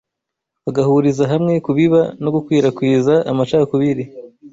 bagahuriza 0.63 1.23
hamwe 1.31 1.53
kubiba 1.65 2.01
no 2.23 2.29
gukwirakwiza 2.35 3.13
amacakubiri. 3.31 4.03